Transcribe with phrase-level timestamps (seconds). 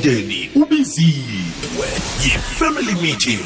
[0.00, 1.88] umndeni ubiziwe
[2.22, 3.44] yi-family meeting.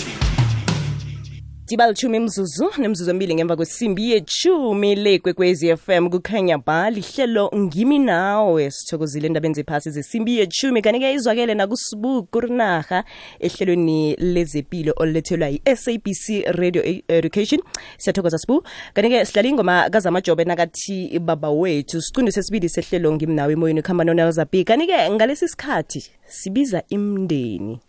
[1.66, 7.98] Diba lithumi mzuzu nemzuzu emibili ngemva kwesimbi yechumi le kwekwezi FM kukhanya ba lihlelo ngimi
[7.98, 8.70] nawe.
[8.70, 10.82] Sithokozile endabeni zephasi zesimbi yechumi.
[10.82, 13.04] Kanti-ke izwakele nakusibu kurinarha
[13.40, 17.60] ehlelweni lezempilo olulethelwa yi-sabc radio education.
[17.98, 18.62] Siyathokoza sibu.
[18.94, 22.02] Kanti-ke ingoma kazamajobe nakathi baba wethu.
[22.02, 27.80] Sicundo sesibili sehlelo ngimi nawe emoyeni kuhamba nonazabi kanti-ke ngalesi sikhathi sibiza imndeni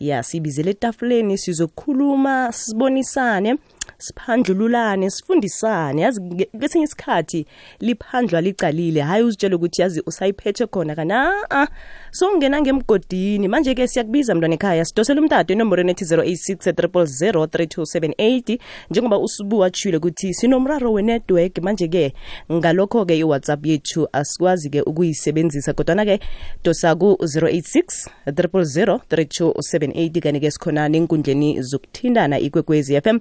[0.00, 3.56] ya sibizele etafuleni sizokhuluma sibonisane
[3.98, 6.02] siphandlululane sifundisane.
[6.02, 7.46] Yazi nge- kwesinye isikhathi
[7.80, 9.00] liphandlwa licalile.
[9.00, 11.66] Hayi uzitshele ukuthi yazi usayiphethe khona kana a
[12.14, 14.84] songena ngemgodini manje-ke siyakubiza mntwana ekhaya.
[14.84, 18.58] Sidosela umtato enomborweni ethi 086 3278
[18.90, 22.14] njengoba usubu watshile ukuthi sinomraro wenetwork manje-ke
[22.52, 25.72] ngalokho-ke iwhatsapp yethu asikwazi-ke ukuyisebenzisa.
[25.72, 26.20] Kodwana-ke
[26.64, 33.18] dosa ku-086 000 3278 kanti-ke sikhona nenkundleni zokuthintana ikwekwezi fm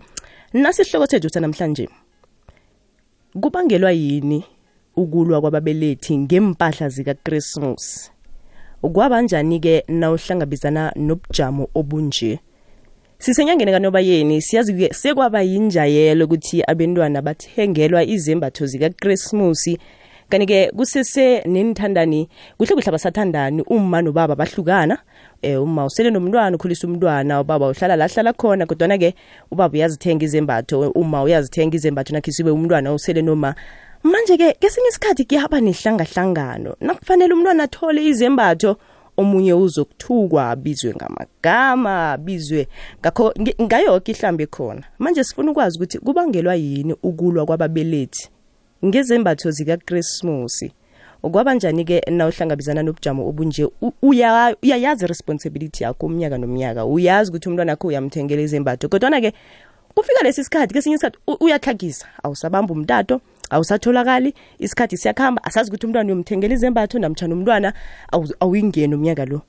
[0.53, 1.89] nasihloko sethu sanamhlanje
[3.41, 4.43] kubangelwa yini
[4.95, 8.13] ukulwa kwababelethi ngempahla zikakrismus
[8.89, 12.39] kwabanjani-ke nawuhlangabezana nobujamo obunje.
[13.19, 19.79] Sisenyangeni kanobayeni siyazi-ke sekwaba yinjayelo ukuthi abentwana bathengelwa izembatho zikakrismusi
[20.29, 24.97] kanti-ke kusese nenithandani kuhle kuhle abasathandani umma nobaba bahlukana.
[25.41, 29.13] Eh uma usele nomntwana ukhulisa umntwana ubaba uhlala la hlala khona kodwana-ke
[29.51, 33.55] ubaba uyazithenga izembatho uma uyazithenga izembatho nakhisibe umntwana usele noma
[34.03, 36.75] manje-ke kesinye isikhathi kuyaba nehlangahlangano.
[36.81, 38.77] Nakufanele umntwana athole izembatho
[39.17, 42.67] omunye uzokuthukwa abizwe ngamagama abizwe
[43.01, 44.83] ngakho nge- ngayoke ihlambe khona.
[44.99, 48.29] Manje sifuna ukwazi ukuthi kubangelwa yini ukulwa kwababelethi
[48.85, 50.71] ngezembatho zikakrismusi
[51.31, 53.65] kwabanjani-ke na uhlangabezana nobujamo obunje?
[53.81, 56.85] U- uya- uyayazi responsibility yakho umnyaka nomnyaka.
[56.85, 59.33] Uyazi ukuthi umntwana akho uyamthengela izembatho kodwana-ke
[59.95, 63.21] kufika lesi sikhathi kesinye isikhathi u- uyatlhagisa awusabamba umtato
[63.53, 67.73] awusatholakali isikhathi siyakuhamba asazi ukuthi umntwana uyomthengela izembatho namtshana umntwana
[68.39, 69.41] awuyingeni umnyaka lo.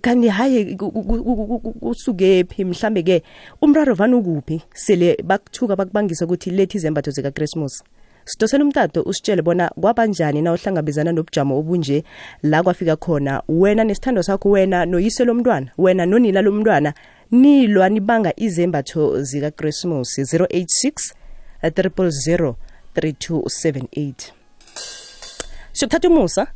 [0.00, 3.22] Kanti hayi ku- ku- ku- ku- ku- kusukephi mhlambe-ke
[3.62, 4.62] umraro vane ukuphi?
[4.74, 7.84] Sele bakuthuka bakubangisa ukuthi lethi izembatho zikakrismus
[8.24, 12.04] sidosela umtato usitshele bona kwabanjani na uhlangabezana nobujamo obunje
[12.42, 13.42] la kwafika khona.
[13.48, 16.94] Wena nesithando sakho wena noyise lomntwana wena nonila lomntwana
[17.30, 21.14] nilwa nibanga izembatho zikakrismus 086
[21.62, 22.54] 300
[22.96, 24.32] 3278
[25.72, 26.46] siyokuthatha umusa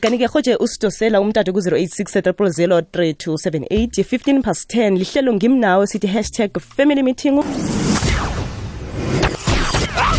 [0.00, 7.42] kanti-ke hoje usidosela umtato ku-086 3278 15 past 10 lihlelo ngimnawe sithi hashtag family meeting.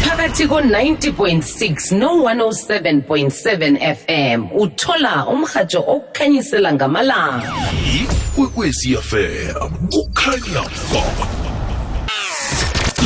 [0.05, 7.53] Phakathi ko-90.6 no-107.7 fm uthola umhatsho okukhanyisela ngamalanga.
[8.35, 11.54] Ikwekwezi fm kukhanya ba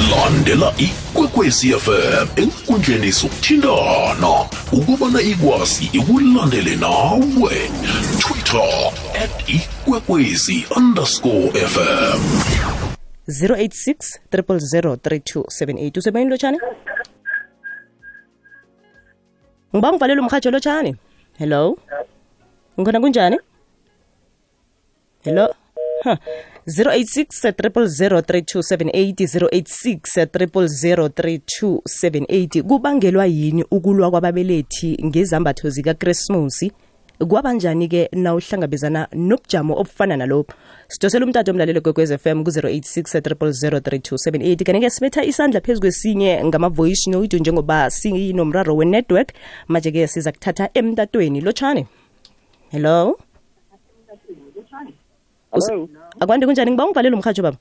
[0.07, 4.31] landela ikwekwezi fm enkundleni zokuthintana.
[4.71, 7.55] Ukubana ikwazi ikulandele nawe.
[8.19, 8.91] Twitter
[9.23, 12.19] at ikwekwezi underscore fm
[13.27, 16.59] 086 000 3278 usebayini lotshani?
[19.75, 20.95] Ngiba ngivalela lo lotshani.
[21.37, 21.77] Hello?
[22.79, 23.37] Ngikhona kunjani?
[25.23, 25.53] Hello?
[26.03, 26.17] Huh.
[26.69, 36.71] 086 300 3278 086 300 3278 kubangelwa yini ukulwa kwababelethi ngezambatho zikakrismusi
[37.27, 40.53] kwabanjani-ke na uhlangabezana nobujamo obufana nalopho
[40.87, 47.89] sidosela umtato omlalelo kwekwez fm ku-086 300 kanti-ke sibetha isandla phezu kwesinye ngama-voice note njengoba
[47.89, 49.33] sinomraro we-network.
[49.67, 51.41] Manje-ke siza kuthatha emtatweni.
[51.41, 51.85] Lotshani?
[52.71, 53.17] Hello?
[55.51, 55.89] Hello,
[56.19, 56.71] akwande kunjani?
[56.71, 57.57] Ngiba ungivalela umrhatsho baba.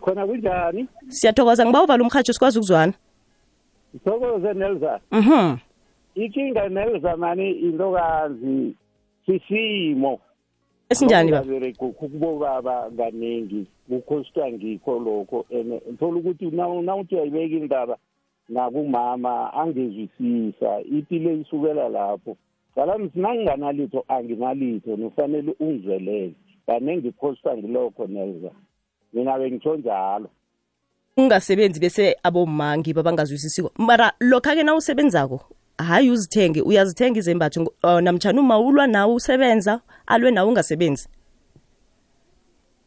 [0.00, 0.88] Khona kunjani?
[1.08, 2.92] siyathokoza ngiba uvala umrhatsho sikwazi ukuzwana.
[4.04, 5.00] Thokoze Nelson.
[5.12, 5.56] mhm.
[6.14, 8.74] Inkinga Nelson mani intokazi
[9.26, 10.20] sisimo.
[10.90, 11.42] esinjani baba?
[11.42, 17.96] Ukubereka kubo baba kaningi kukhostwa ngikho lokho ene thola ukuthi na nawuthi uyayibeka indaba
[18.48, 22.36] nakumama angezwisisa ipile isukela lapho.
[22.74, 26.32] Qalani sinanginganalitho anginalitho nifanele ungizwelele.
[26.66, 28.50] Kaningi khostwa ngilokho Nelson.
[29.12, 30.28] Mina bengitsho njalo.
[31.16, 33.70] Ungasebenzi bese abomangi babangazwisisiko.
[33.78, 35.40] Mara lokha-ke na usebenzako
[35.78, 41.08] hayi uzithenge uyazithenga izembatho ngo- uh, namtshana uma ulwa nawe usebenza alwe nawe ungasebenzi?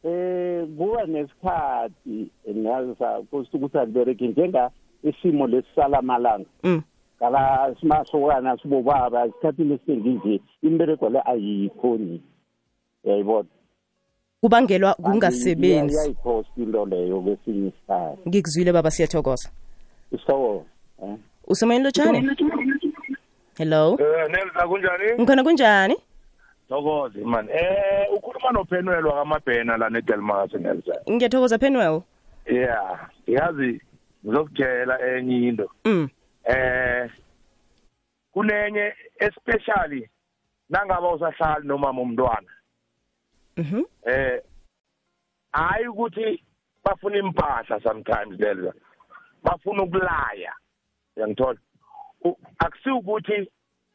[0.03, 4.69] Eh kuba nesikhathi ngaza kusithi ukuthi akubereki njenga
[5.03, 6.81] isimo lesisala amalanga mm.
[7.19, 12.21] kala simasokana sibobaba isikhathini esiningi nje imbereko le ayikho ni.
[13.03, 13.50] Uyayibona?
[14.42, 19.50] Kubangelwa kungasebenzi iyayiphosta into leyo kwesinye isikhathi ngikuzwile baba siyathokoza
[20.12, 20.66] isithokoza
[21.00, 21.18] um
[21.48, 22.30] usemoyeni lotshani
[23.57, 25.13] hello Eh Nelsa kunjani?
[25.19, 25.95] ngikhona kunjani
[26.69, 27.50] Thokoze man.
[27.50, 30.94] Eh ukhuluma noPenuel wakamabhena la neDelmas Nelsa.
[31.12, 32.01] ngiyathokoza penwell
[32.45, 33.81] Yeah, yazi
[34.25, 35.69] ngizokutshela enye into.
[35.86, 36.10] mm
[36.45, 37.10] Eh
[38.31, 40.10] kunenye especially
[40.69, 42.48] nangaba usahlali nomama umntwana.
[43.57, 44.42] Mhm Eh
[45.51, 46.44] hayi ukuthi
[46.83, 48.74] bafuna impahla sometimes Nelsa.
[49.44, 50.54] Bafuna ukulaya.
[51.15, 51.59] Uyangithola?
[52.59, 53.51] Akusi ukuthi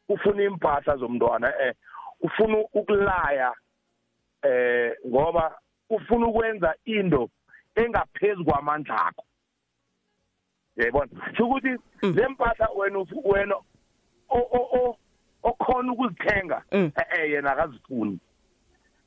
[0.09, 1.73] ufuna impahla zomntwana eh
[2.21, 3.53] ufuna ukulaya
[4.43, 5.57] eh ngoba
[5.89, 7.29] ufuna ukwenza into
[7.75, 9.23] engaphezulu kwamandla akho
[10.75, 13.55] yayibona ukuthi lempahla wena wena
[14.29, 14.97] o- o- o-
[15.43, 16.91] okhona ukuzithenga Mm.
[16.97, 18.19] eh eh, yena akazifuni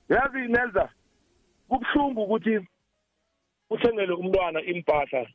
[0.08, 0.88] yazi Nelza
[1.69, 2.67] kubhlungu ukuthi
[3.70, 5.26] uthengele umntwana impahla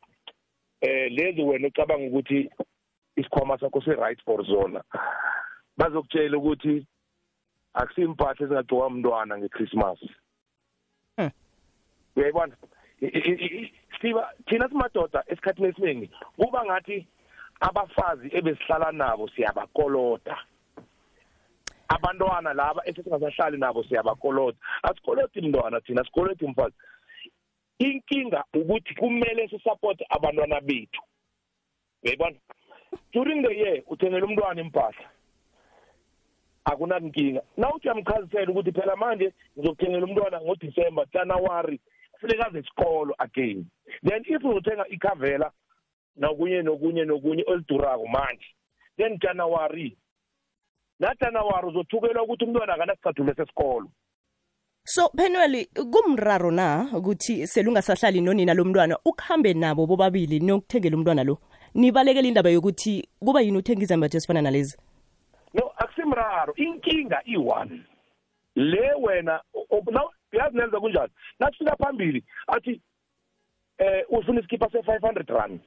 [0.80, 2.50] eh lezi wena ucabanga ukuthi
[3.16, 4.82] isikhwama sakho si right for zona.
[5.76, 6.86] Bazokutshela ukuthi
[7.74, 9.98] akusimpahla ezingagcokwa umntwana ngeChristmas.
[11.16, 11.30] Hmm.
[12.16, 12.56] uyayibona?
[14.00, 17.06] Siba thina simadoda esikhathini esiningi kuba ngathi
[17.60, 20.38] abafazi ebesihlala nabo siyabakoloda
[21.94, 26.74] abantwana laba esesingasahlali nabo siyabakolota asikoloti mntwana thina sikoloti mfazi.
[27.78, 31.02] Inkinga ukuthi kumele sisupport abantwana bethu.
[32.02, 32.36] Uyayibona?
[33.12, 35.08] During the year uthengela umntwana impahla.
[36.64, 37.42] Akunankinga.
[37.56, 41.80] Nawuthi uyamchazisela ukuthi phela manje ngizokuthengela umntwana ngodisemba januwari
[42.12, 43.66] kufuneka aze esikolo again.
[44.02, 45.52] Then if uzothenga ikhavela
[46.16, 48.46] nokunye nokunye nokunye olidurako manje
[48.96, 49.96] then januwari
[51.02, 53.88] najanuwari uzothukelwa ukuthi umntwana akanasicathulo sesikolo
[54.84, 61.38] so penwell kumraro na ukuthi selungasahlali nonina lomntwana ukuhambe nabo bobabili niyokuthengela umntwana lo?
[61.74, 64.76] Nibalekele indaba yokuthi kuba yini uthenga izambatho ezifana nalezi?
[65.54, 66.54] No akusimraro.
[66.56, 67.84] Inkinga i-one.
[68.56, 69.40] Le wena
[70.32, 71.12] yazi nenza kunjani?
[71.38, 72.80] Nasifika phambili athi
[73.78, 75.60] eh ufuna isikipha se-five hundred rand.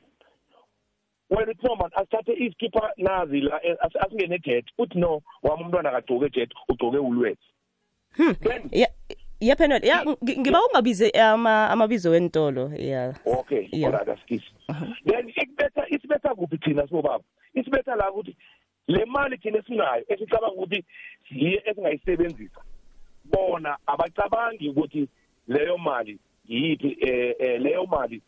[1.30, 5.63] Wena uthi no man asithathe isikipha nazi la eh, as- asingene ejet uthi no wami
[5.63, 7.48] umntwana akagcoke ejet ugcoke ulwethu
[8.44, 8.88] then ya
[9.39, 13.13] ya ngiba ungabize ama amabizo wentolo ya.
[13.25, 14.45] Okay alright asikisi.
[15.06, 17.24] Then ikubetha isibetha kuphi thina sibobaba?
[17.54, 18.36] Isibetha la ukuthi
[18.88, 20.86] le mali thina esinayo esicabanga ukuthi
[21.30, 22.62] siye esingayisebenzisa
[23.25, 25.07] bona abacabangi ukuthi
[25.48, 28.22] leyo mali yiphi eh eh, leyo mali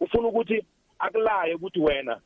[0.00, 0.64] ufuna ukuthi
[0.98, 2.20] akulaye ukuthi wena.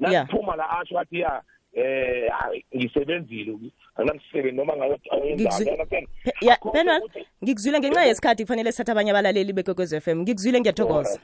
[0.00, 1.42] Nakuphuma la asho athi ya
[1.74, 3.52] eh hayi, ngisebenzile
[3.96, 6.06] angamsebenzi noma Ngikuzwi- ngawenza Pe-
[6.40, 7.02] ya penwell
[7.44, 10.18] ngikuzwile ngenxa yesikhathi kufanele sithathe abanye abalaleli bekwekwez f m.
[10.22, 11.18] Ngikuzwile ngiyathokoza.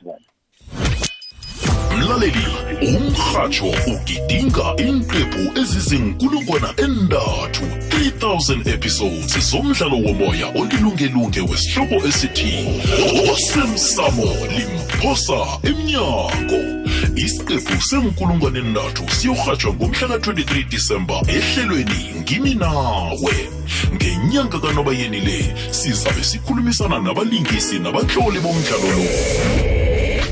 [1.97, 2.47] Mlaleli
[2.89, 12.53] umrhatsho ugidinga inqephu ezizinkulungwana endathu 3000 episodes zomdlalo womoya olilungelunge wesihloko esithi
[13.33, 15.39] osemsamo limphosa
[15.69, 16.86] emnyango.
[17.17, 23.35] Isiqephu senkulungwane endathu siyorhatshwa ngomhla ka-23 disemba ehlelweni ngimi nawe.
[23.95, 29.07] Ngenyanga kanobayeni le sizabe sikhulumisana nabalingisi nabatloli bomdlalo lo.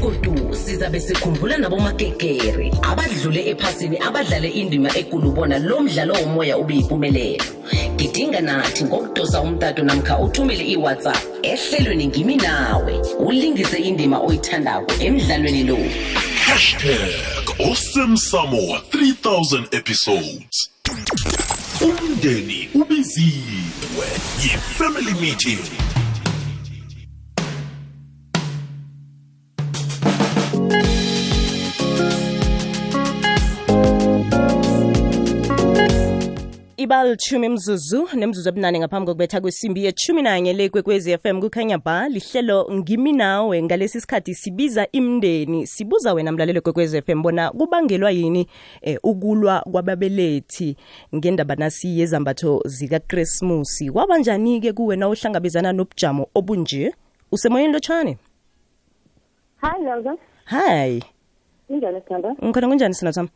[0.00, 7.44] Godu sizabe sikhumbula nabomakekere abadlule ephasini abadlale indima ekulu bona lo mdlalo womoya ube yimpumelelo
[7.96, 13.00] gidinga nathi ngokudosa umtato namkha uthumele iwhatsapp ehlelweni ngimi nawe.
[13.18, 15.78] Ulingise indima oyithandako emdlalweni lo.
[16.46, 20.70] Hashtag osemsamo 3000 episodes.
[21.80, 24.06] Umndeni ubiziwe
[24.42, 25.83] yi-family meeting.
[36.84, 42.68] Ibalithumi mzuzu nemzuzu ebunane ngaphambi kokubetha kwesimbi yethumi nanye le kwekwezi FM kukhanya ba lihlelo
[42.72, 43.62] ngimi nawe.
[43.62, 48.48] Ngalesi sikhathi sibiza imndeni sibuza wena mlalelo kwekwezi FM bona kubangelwa yini
[48.82, 50.76] eh, ukulwa kwababelethi
[51.14, 56.94] ngendaba nasi yezambatho zikakrisimusi wabanjani-ke kuwena ohlangabezana nobujamo obunje?
[57.32, 58.16] Usemoyeni lotshani
[60.44, 61.02] hayi
[62.00, 62.34] sithanda?
[62.44, 63.28] ngikhona kunjani sina sami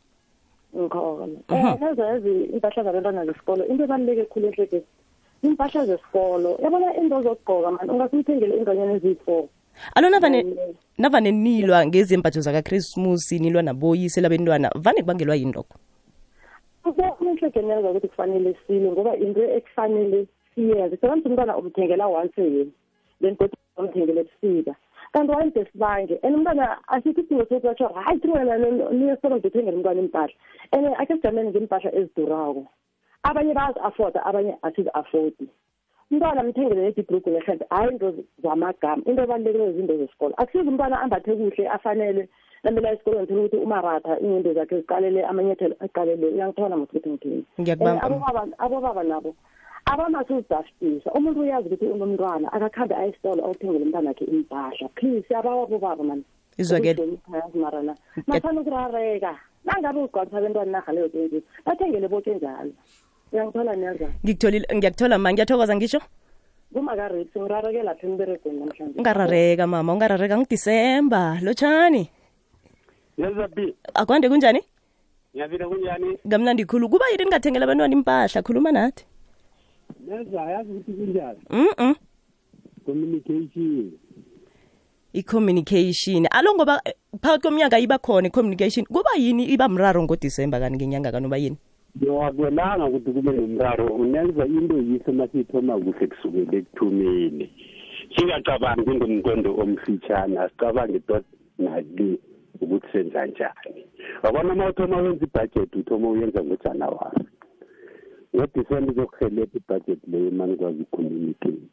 [0.78, 1.38] Ngikhona.
[1.48, 4.86] Eh Nelson yazi impahla zabantwana zesikolo into ebaluleke kakhulu enhlekweni.
[5.42, 6.58] Impahla zesikolo.
[6.62, 9.48] Yabona into zokugqoka man ungasimthengele inganyana eziyi-4.
[9.94, 10.44] alo navane
[10.98, 15.78] navane nilwa ngezembatho zakakrismusi nilwa naboyise labentwana vane kubangelwa yini lokho
[16.82, 22.42] Kuba enhlekweni Nelson ukuthi kufanele silwe ngoba into ekufanele years sekanti umntwana umthengela once a
[22.42, 22.66] year
[23.20, 24.74] then kodwa umthengele ebusika
[25.12, 26.18] kanti wayinde sibange.
[26.22, 28.58] And umntwana asikho isidingo sokuthi batsho hayi thingana
[28.92, 30.34] niye esitolo ngithengele umntwana impahla
[30.72, 32.66] and akhe sijameni ngempahla ezidurako.
[33.22, 35.48] Abanye bayazi-afforda abanye asizi-affodi
[36.10, 40.34] umntwana mthengele nedibrugu nehembe hhayi into zamagama into ebalulekile zinto zesikolo.
[40.36, 42.28] Akusizi umntwana ambathe kuhle afanele
[42.62, 46.26] lambela esikolweni thola ukuthi umaratha inyendo zakhe ziqalele amanyathelo aqalele.
[46.26, 47.44] Uyangithola mosukuthi ngithini?
[47.60, 48.02] Ngiyakubamba.
[48.02, 49.34] And abobaba abobaba nabo
[49.92, 56.04] abamasuzidastisa umuntu uyazi ukuthi unomntwana akakhambe aye esitolo awuthengele umntwana wakhe impahla please siyabawa abobaba
[56.04, 56.24] mani
[56.58, 57.02] Izwakele.
[57.34, 57.94] yazi marana
[58.26, 59.32] nathanda ukurareka.
[59.64, 62.72] Nangabe ugcwalisa abentwana inarha leyo twenty bathengele boke njalo.
[63.32, 66.00] Uyangithola niyazana ngikutholile ngiyakuthola ma ngiyathokoza ngisho?
[66.72, 68.98] Kumakareti ngirareke lapha emberegweni namhlanje.
[68.98, 71.38] Ungarareka mama ungarareka ngidisemba.
[71.42, 72.10] Lotshani.
[73.18, 74.60] Yezabi, akwande kunjani?
[75.34, 76.18] Ngiyabila kunjani?
[76.26, 76.88] ngamnandi khulu.
[76.88, 79.04] Kuba yini ningathengela abantwana impahla khuluma nathi
[80.08, 81.38] Neza yazi ukuthi kunjani?
[81.50, 81.94] mm
[82.86, 83.92] Communication.
[85.12, 90.76] i-communication alo ngoba eh, phakathi komnyaka iba khona i-communication kuba yini iba mraro ngodisemba kani
[90.76, 91.56] ngenyanga kanoba yini
[91.96, 97.46] Ngiwakwelanga ukuthi kube nomraro unenza into yiso masithoma kuhle kusukela ekuthumeni.
[98.14, 101.24] Singacabangi ngomqondo omfitshane, asicabange tot
[101.58, 102.20] nali
[102.60, 103.82] ukuthi senza njani.
[104.22, 107.24] Wabona uma uthoma wenza ibudget uthoma uyenza ngoJanuwari.
[108.34, 111.68] NgoDisemba izokuhelebha ibudget leyo mani kwazi ucommunicate.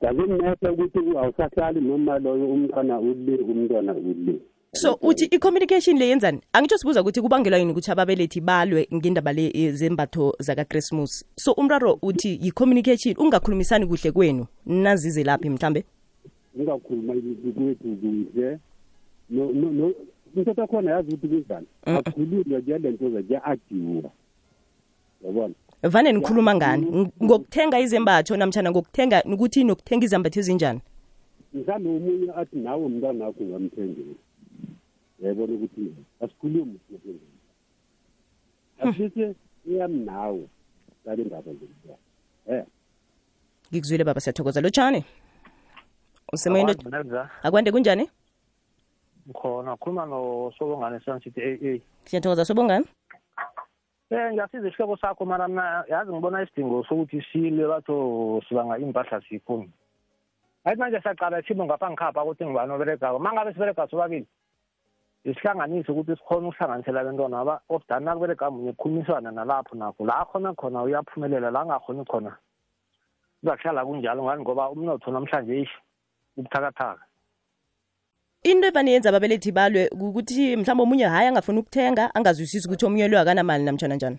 [0.00, 4.40] Akunehle ukuthi awusahlali noma loyo umntwana ule umntwana ule.
[4.72, 6.40] so uthi i-communication le yenzani?
[6.52, 11.98] Angitsho sibuza ukuthi kubangelwa yini ukuthi ababelethi balwe ngendaba le eh, zembatho zakachristmas so umraro
[12.02, 15.84] uthi yi-communication ungakhulumisani kuhle kwenu nazize laphi mhlambe?
[16.54, 18.58] Ungakhuluma kwethu kuhle.
[19.30, 19.94] No no no
[20.36, 21.66] into takhona yazi ukuthi kunjani?
[21.84, 24.10] Akukhulunywa kuyale nto zakuya-adiwa
[25.24, 25.54] yabona.
[25.82, 26.86] Vane nikhuluma ngani?
[26.86, 30.80] Ng- ngokuthenga izembatho namtshana ngokuthenga ukuthi nokuthenga izambatho ezinjani?
[31.54, 34.14] Mhlawumbe omunye athi nawe umntwana wakho ungamthengela
[35.22, 36.78] yayibona ukuthi asikhulumi
[38.78, 39.34] asithi
[39.66, 40.42] iyami nawe
[41.04, 41.98] kale ndaba zemntwana
[42.46, 42.64] um
[43.72, 44.60] ngikuzwile baba siyathokoza.
[44.60, 45.04] Lotshani?
[46.32, 47.30] Usemoyeni lo- Benza.
[47.42, 48.08] Akwande kunjani?
[49.32, 51.80] Khona khuluma nosobongane Sun City AA.
[52.06, 52.84] siyathokoza sobongani
[54.10, 59.66] Eh ngiyasiza isihlobo sakho mara mina yazi ngibona isidingo sokuthi sile batho sibanga impahla sikho.
[60.64, 63.18] Ayithi manje siyaqala thimo ngapha ngikhapha ukuthi ngibani oberegako.
[63.18, 64.26] Mangabe siberega sobabili.
[65.24, 70.82] Isihlanganise ukuthi sikhona ukuhlanganisela abantwana aba ofdani nakuberega munye kukhulumiswana nalapho nakho la khona khona
[70.82, 72.32] uyaphumelela la ngakhoni khona.
[73.40, 75.78] Kuzakuhlala kunjalo ngani ngoba umnotho namhlanje ishi
[76.38, 77.04] ubuthakathaka.
[78.44, 83.64] Into ebaniyenza ababelethi balwe kukuthi mhlawumbe omunye hhayi angafuni ukuthenga angazwisisi ukuthi omunye lo akanamali
[83.64, 84.18] namtshana njani.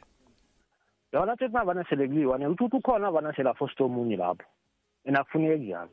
[1.13, 4.45] Yona tethi navane sele kuliwa nekuthi ukhona vane sele afosta omunye lapho.
[5.05, 5.89] And akufuneke kuyalo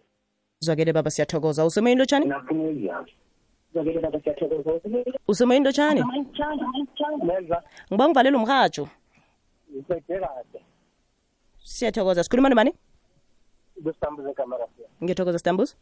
[0.61, 1.65] zwakele baba siyathokoza.
[1.65, 2.27] Usemoyeni lotshani
[5.29, 5.63] into?
[5.65, 6.03] Lotshani
[7.91, 8.89] ngiba ngivalela umrhatsho
[11.59, 12.25] siyathokoza.
[12.25, 12.49] Sikhuluma
[14.31, 14.67] ekamera.
[15.03, 15.75] Ngiyathokoza sitambuza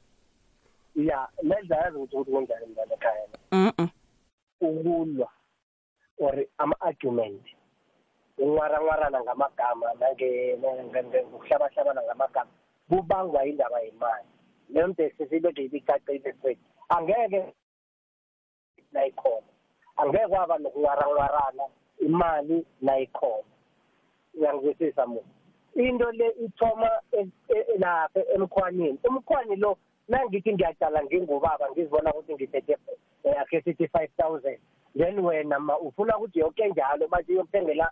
[0.94, 3.88] ya lenza yazi ukuthi ukuthi kunjani mntana ekhaya mm
[4.60, 5.30] ukulwa
[6.18, 7.42] or ama-argument
[8.38, 12.50] unwaranwarana ngamagama ngokuhlabahlabana ngamagama
[12.88, 14.28] kubangwa indaba yemali.
[14.68, 16.60] Leyo nto sesibeke ibicacile kwethu.
[16.88, 17.54] Angeke
[18.92, 19.46] nayikhona.
[19.96, 21.64] Angeke kwaba nokunwaranwarana
[21.98, 23.44] imali nayikhona.
[24.34, 25.28] Uyangizwisisa muntu
[25.74, 32.76] into le ithoma e- e- lapha emkhwanini umkhwani lo nangithi ngiyatshala ngingubaba ngizibona ukuthi ngithethe
[33.24, 34.58] eh, ake sithi five thousand.
[34.96, 37.90] Then wena ma ufuna ukuthi yonke njalo bathi uyokuthengela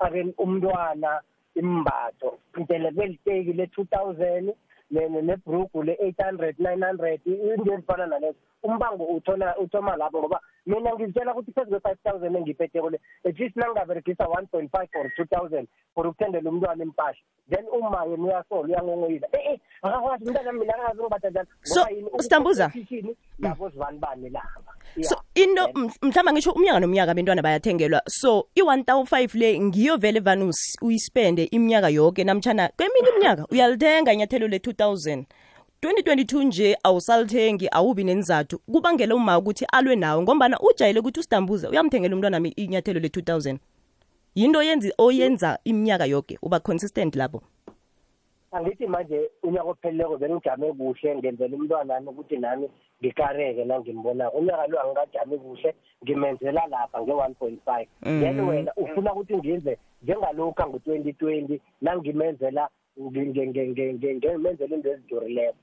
[0.00, 1.22] ake umntwana
[1.54, 2.38] imbatho.
[2.58, 4.54] Ngitele kweliteki le-two thousand.
[4.92, 8.36] Nebrugu le-eight hundred nine hundred into ezifana nalezo.
[8.62, 13.56] Umbango uthona uthoma lapho ngoba mina ngizitshela ukuthi phezu kwe-five thousand engiyiphetheko le at least
[13.56, 17.16] nangingaberegisa one point five or two thousand for ukuthendela umntwana impahla
[17.50, 21.90] then uma yena uyasola uyangongoyila e e akakwazi umntwana mina akazi ngibatha njani So, Ngoba
[21.90, 22.10] yini?
[22.22, 22.66] Stambuza.
[22.66, 28.02] Ukukhompethishini yabo zibani bani laba so into m- mhlawumbe ngisho umnyaka nomnyaka abentwana bayathengelwa.
[28.08, 33.46] So i-one thousand five le ngiyo vele vane usi- uyispende iminyaka yoke namtshana kweminye iminyaka
[33.50, 35.24] uyalithenga inyathelo le-two thousand.
[35.82, 38.58] 2022 nje awusalithengi awubi nenzathu.
[38.58, 43.56] Kubangela uma ukuthi alwe nawe ngombana ujayele ukuthi usidambuze uyamthengela umntwana wami inyathelo le-2000
[44.34, 47.42] yinto yenzi oyenza iminyaka yoke uba consistent lapho
[48.52, 52.68] angithi manje unyaka opheleleko bengijame kuhle ngenzela umntwanami ukuthi nami
[53.00, 57.88] ngikareke nangimbonako unyaka lo angikajami kuhle ngimenzela lapha nge-one point five.
[58.02, 62.68] Then wena ufuna ukuthi ngize njengalokhu angu-twenty twenty nangimenzela
[63.00, 65.56] ngimenzela into ezidurileko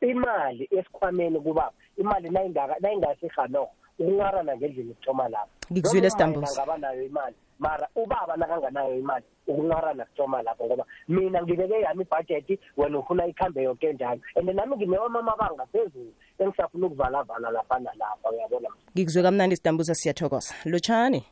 [0.00, 5.50] imali esikhwameni kubaba imali nayingasiha nokho ukuncarana ngendlela kuthoma lapho.
[5.72, 6.52] Ngikuzwile Noma Stambusi.
[6.52, 12.02] umama angaba nayo imali mara ubaba nakanganayo imali ukuncarana kuthoma lapho ngoba mina ngibeke yami
[12.02, 14.20] ibhajethi wena ufuna ikhambe yoke njalo.
[14.36, 18.68] And nami nginewamama bangaphezulu engisafuna ukuvalavala lapha nalapha uyabona?
[18.94, 20.54] Ngikuzwe kamnandi sidambuza siyathokoza.
[20.64, 21.24] Lotshani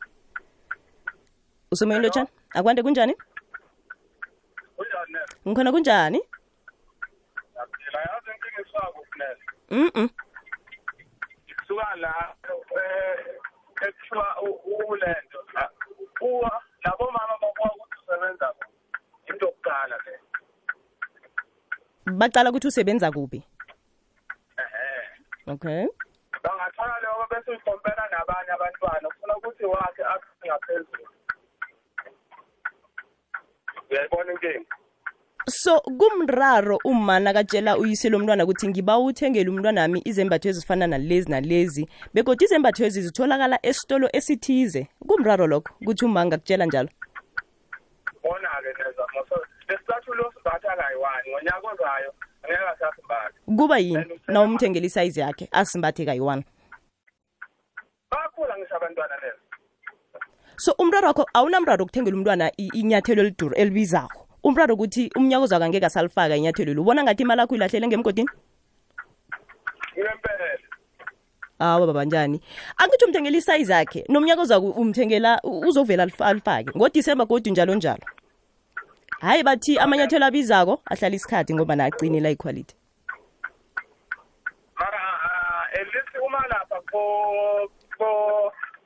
[1.71, 3.15] usemoyeni lotshani akwande kunjani?
[5.09, 6.19] Kunjani ngikhona kunjani?
[7.55, 10.09] Yaphila yazi inkinga isifako funele mm
[11.69, 13.25] kusuka la eh
[13.87, 14.41] ekuthiwa
[14.87, 15.39] ulento
[16.19, 18.53] kuwa labo mama bakuwa ukuthi usebenza
[19.27, 20.19] into yokuqala le.
[22.05, 23.43] Bacala ukuthi usebenza kuphi?
[24.57, 25.09] Ehe.
[25.47, 25.87] Okay.
[26.43, 31.07] Bangathola leyo bese uyikompera nabanye abantwana ufuna ukuthi wakhe athi ngaphezulu.
[33.89, 34.78] Uyayibona inkinga?
[35.49, 41.89] So kumraro uma nakatshela uyise lomntwana ukuthi ngiba uthengele umntwana wami izembatho ezifana nalezi nalezi
[42.13, 44.87] begodwa izembatho ezi zitholakala esitolo esithize.
[45.07, 46.89] Kumraro lokho ukuthi uma ngakutshela njalo.
[48.23, 49.35] Bona-ke neza moso
[49.69, 52.11] lesicathulo simbatha kayi-one ngonyaka ozayo
[52.43, 54.19] angeke asasimbatha kuba yini?
[54.27, 56.43] Na umthengela isayizi yakhe asimbathe kayi-one
[58.11, 59.39] bakhula ngisho abantwana neza
[60.57, 64.25] so umraro wakho awunamraro ukuthengela umntwana i- inyathelo eliduru elibizako.
[64.43, 68.29] Umraro ukuthi umnyaka ozako angeke asalifaka inyathelo lo ubona ngathi imali akho ilahlele ngemgodini?
[69.97, 70.45] Ngempela
[71.59, 72.41] awa baba njani?
[72.77, 76.69] Angithi umthengela isayizi yakhe nomnyaka ozako umthengela uzovela alif- alifake.
[76.77, 78.03] Ngodisemba godu njalo njalo.
[79.21, 82.75] Hayi bathi amanyathelo abizako ahlala isikhathi ngoba naqinela iquality.
[84.79, 85.01] Mara
[85.73, 87.01] at least uma lapha ko
[87.97, 88.07] ko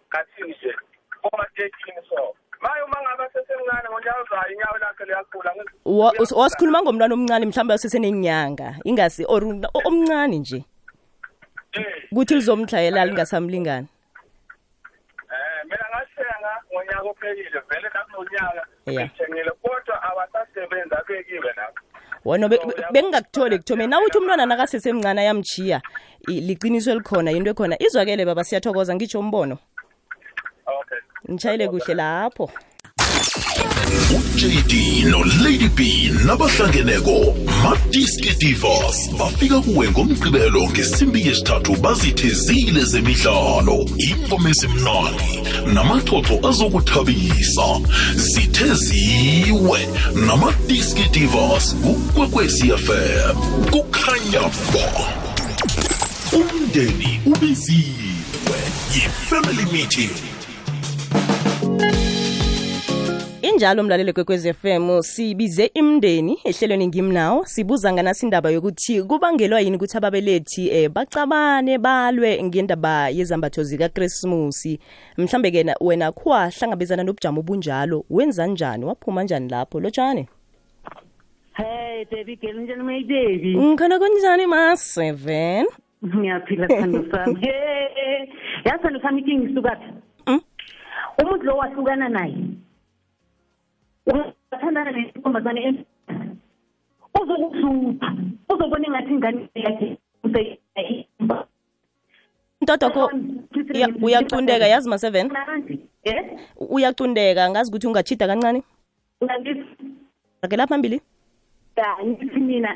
[0.09, 0.73] ngathini nje?
[1.21, 2.35] Komatekini so.
[2.63, 7.45] Maye uma ngabe sesemncane ngonyaka ozayo inyawo lakhe liyakhula angithi- Wa- us- wasikhuluma ngomntwana omncane
[7.45, 10.59] mhlawumbe osesenenyanga ingasi or un- o- omncane nje?
[11.73, 13.87] Eh, kuthi lizomhlayela lingasamlingani
[15.33, 19.03] eh mina ngathenga ngonyaka ophelile vele nakunonyaka Yeah.
[19.09, 21.81] ngithengile kodwa abasasebenzi abekiwe lapho.
[22.25, 25.81] Wona be- be- bengingakutholi ekuthomeni nawuthi umntwana nakasesemncane ayamchiya
[26.31, 29.55] i- liqiniso elikhona yinto ekhona izwakele baba siyathokoza ngitsho umbono.
[29.55, 29.72] okay
[31.31, 32.51] ngitshayele kuhle lapho.
[34.15, 34.73] uJD
[35.11, 45.33] noLady B nabahlangeneko Madiski Divas bafika kuwe ngomgqibelo ngesimbi yesithathu bazithezile zemidlalo ingoma ezimnandi
[45.73, 47.67] namaxoxo azokuthabisa.
[48.15, 49.79] Zitheziwe
[50.27, 53.35] namadiski divas kukwekwezi fm
[53.71, 54.41] kukhanya
[54.73, 54.87] ba
[56.33, 58.57] umndeni ubiziwe
[58.93, 60.32] yi-family meeting.
[63.41, 69.97] Injalo mlaleli kwekwezi FM sibize imndeni ehlelweni ngimnawo sibuza nganasi indaba yokuthi kubangelwa yini ukuthi
[69.97, 74.79] ababelethi eh, bacabane balwe ngendaba yezambatho zikakrismusi
[75.17, 79.79] mhlambe ke na- wena khwahlangabezana nobujamo obunjalo wenza njani waphuma njani lapho?
[79.79, 80.27] Lotshani
[81.53, 83.57] Hey baby girl njani my baby?
[83.57, 85.65] Ngikhona kunjani ma-seven
[86.05, 88.19] ngiyaphila sithando sami hey
[88.65, 90.01] yazi sithando sami ikinga isukaphi Mm.
[91.21, 92.37] Umuntu lo wahlukana naye.
[94.05, 95.85] Wathandana nentombazane em-
[97.21, 98.09] uzokuhlupha.
[98.49, 100.59] Uzobona engathi ingane yakhe use-
[102.61, 103.11] ntodokho
[103.73, 108.63] uya- uyaqundeka yazi ma-seven Manje, eh uyaqundeka ngazi ukuthi ungachida kancane?
[109.23, 109.63] Ngangithi,
[110.41, 111.01] rakela phambili.
[111.77, 112.71] Ya, ngithi mina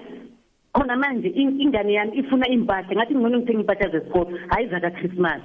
[0.73, 2.95] khona manje in- ingane yami ifuna impahla.
[2.95, 4.37] Ngathi ngcono ngithenga impahla zesikolo.
[4.49, 5.41] Hayi zaka-christmas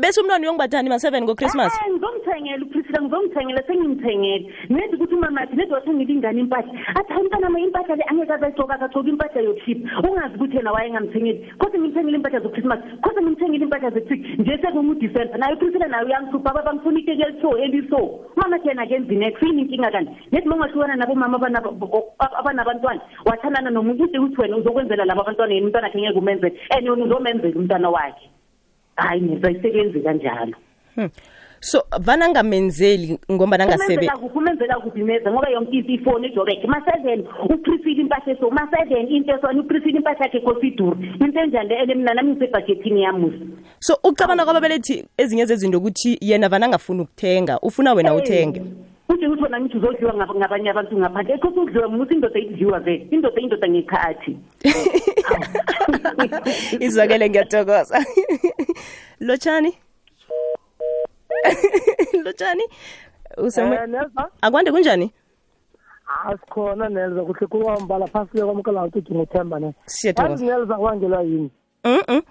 [0.00, 1.72] bese umntwana uyongibathani ma-seven ngochristmas.
[1.74, 4.46] Eh, ngizomthengela upriscilla ngizomthengela sengimthengele.
[4.68, 6.72] Nedi ukuthi umamathi nedi wathengela ingane impahla?
[6.98, 11.80] Athi hayi mntanama impahla le angeke azayigcoka akagcoka impahla yokushipha ungazi ukuthi yena wayengamthengeli kodwa
[11.80, 17.00] ngimthengele impahla zochristmas kodwa ngimthengele impahla zetrick nje sekungudisemba nayo upriscilla nayo uyangihlupha aba bangifuna
[17.00, 18.00] iteke eliso eliso.
[18.36, 19.42] Umamathi yena akenzi next.
[19.42, 21.36] Yini inkinga kanti nedi uma ungahlukana nabomama
[22.38, 26.58] abanabantwana wathandana nomuntu ude ukuthi wena uzokwenzela laba abantwana yena umntwana akhe ngeke umenzele.
[26.70, 28.31] And yona uzomenzela umntwana wakhe
[28.96, 30.56] hayi ngizayisebenzi kanjalo.
[30.94, 31.08] Hmm.
[31.60, 34.38] so vana ngamenzeli ngoba nangasebe umenzela kuphi?
[34.38, 35.30] Umenzela kuphi meza?
[35.32, 40.40] Ngoba yonke into ifoni ejobek ma-seven uprisile impahla eso ma-seven into esona uprisile impahla yakhe
[40.40, 43.46] kosiduru into enjani le ene mina nami ngisebhajethini yamusa
[43.78, 48.62] so ukucabana kwababelethi ezinye zezinto ukuthi yena vana angafuni ukuthenga ufuna wena uthenge?
[49.14, 51.34] Uthi ukuthi wona ngithi uzodliwa ngabanye abantu ngaphandle.
[51.34, 53.08] Ekhosi ukudliwa musa indoda idliwa vele.
[53.10, 54.32] Indoda indoda ngekhathi
[56.84, 58.04] izwakele ngiyathokoza.
[59.26, 59.72] Lotshani?
[62.24, 62.64] Lotshani?
[63.38, 64.00] Eh,
[64.42, 65.12] akwande kunjani?
[66.26, 69.74] Asikhona nelza kuhle kuwambala phasi le kwamukela ngituthi ngithemba ne?
[69.86, 70.30] Siyathokoza.
[70.32, 71.50] Yazi nelza kubangelwa yini?
[71.84, 72.22] Mm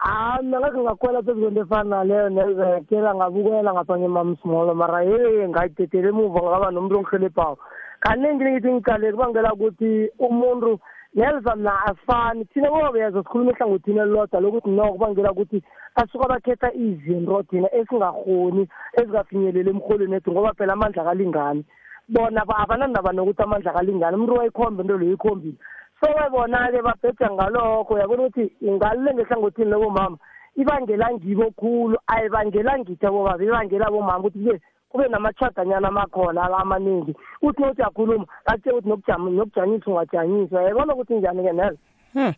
[0.00, 5.48] hayi mina ngake ngakhwela phezu kwento efana naleyo nelza yakela ngabukela ngapha ngemamsmolo mara ye
[5.48, 7.58] ngayidedela emuva ngaba nomuntu ongihelebhayo
[8.00, 10.80] kaningi ngithi ngicale kubangela ukuthi umuntu
[11.14, 15.62] nelza mna asifani thina bobeza sikhuluma ehlangothini elilodwa lokuthi no kubangela ukuthi
[15.96, 21.62] basuka bakhetha izinto thina esingahoni ezingafinyeleli emholweni ethu ngoba phela amandla kalingani
[22.08, 25.58] bona abanandaba nokuthi amandla kalingani umuntu wayikhombe into leyo ikhombile.
[26.00, 30.16] So bona-ke babheja ngalokho uyabona ukuthi ngalile ngehlangothini lobomama.
[30.56, 37.14] Ibangela ngibo khulu ayibangela ngithi abobaba ibangela bomama ukuthi-ke kube namachadanyana amakhona amaningi.
[37.42, 38.88] Uthi nokuthi yakhuluma akutshela ukuthi
[39.36, 40.62] nokujanyiswa ungajanyiswa.
[40.62, 41.76] Yayibona ukuthi njani-ke nelo
[42.12, 42.32] Hmm.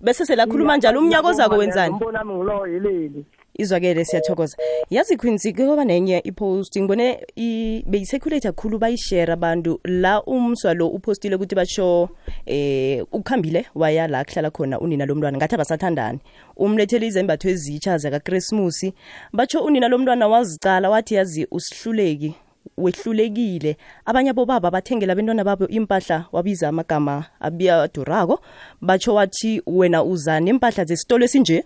[0.00, 1.92] bese selakhuluma njalo umnyaka ozako wenzani?
[1.92, 3.26] umbono wami ngiloyo yeleli.
[3.58, 4.56] Izwakele siyathokoza.
[4.90, 11.36] Yazi quincy kuyoba nenye ipost ngibone i- kakhulu khulu bayishare abantu la umswa lo upostile
[11.36, 12.08] ukuthi basho
[12.46, 16.18] eh ukhambile waya la kuhlala khona unina lomntwana ngathi abasathandani.
[16.56, 18.92] Umlethele izembatho ezitsha zakakrismusi
[19.32, 22.34] batsho unina lomntwana wazicala wathi yazi usihluleki
[22.78, 23.76] wehlulekile.
[24.04, 28.40] Abanye abobaba bathengela abentwana babo impahla wabiza amagama abiyadurako
[28.80, 31.64] batsho wathi wena uza nempahla zesitolo esinje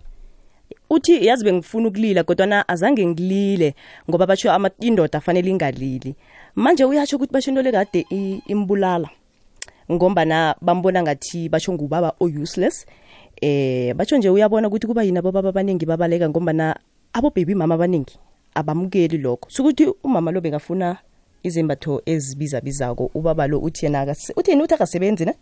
[0.90, 3.74] uthi yazi bengifuna ukulila kodwana azange ngilile
[4.11, 4.50] ngoba basho
[4.81, 6.14] indoda afanele ingalili.
[6.57, 9.09] Manje uyatsho ukuthi basho into le kade i- imbulala
[9.90, 12.87] ngombana bambona ngathi basho ngubaba o-useless.
[13.40, 16.76] Eh batsho nje uyabona ukuthi kuba yini abobaba abaningi babaleka ngombana
[17.12, 18.18] abobhebi mama abaningi
[18.55, 19.48] abamukeli lokho.
[19.50, 20.96] Sukuthi umama lo bengafuna
[21.42, 25.35] izembatho ezibizabizako ubaba lo uthi yena akase- uthi akasebenzi ne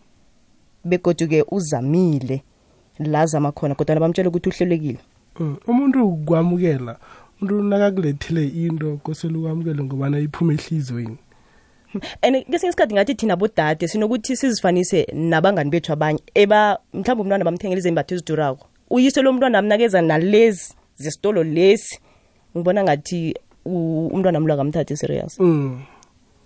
[0.84, 2.42] begoduke uzamile
[2.98, 4.98] la zama khona kodwana bamtshela ukuthi uhlelekile
[5.66, 6.96] umuntu kwamukela
[7.40, 11.18] umuntu nakakulethele into kosele ukwamukele ngobana iphuma ehliziyweni
[12.22, 17.78] and kesinye isikhathi ngathi thina bodade sinokuthi sizifanise nabangani bethu abanye eba mhlawumbe umntwana bamthengela
[17.78, 18.66] izembatho ezidurako.
[18.90, 21.98] Uyise lo mntwana amnakeza nalezi zesitolo lesi.
[22.56, 25.40] Ngibona ngathi u- umntwana mlo akamthathi serious.
[25.40, 25.80] Mm,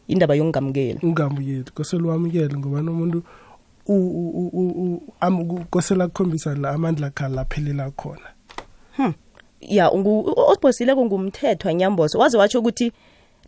[0.09, 3.23] indaba yokungamukeli ungamukeli kosele wamukele ngobana umuntu
[3.87, 8.31] u- u- u- u- u- am- ku- kosele akukhombisa la amandla akhe laphelela khona.
[9.61, 12.93] Ya ungu- osibhosileko ngumthethwa nyamboso waze watsho ukuthi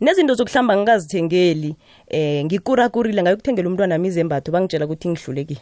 [0.01, 1.75] nezinto zokuhlamba ngingazithengeli
[2.07, 5.61] eh ngikurakurile ngayokuthengela umntwana ami izembatho bangitshela ukuthi ngihlulekile.